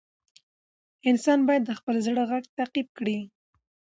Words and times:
انسان 1.09 1.39
باید 1.47 1.63
د 1.65 1.71
خپل 1.79 1.95
زړه 2.07 2.23
غږ 2.31 2.43
تعقیب 2.57 2.87
کړي. 2.97 3.17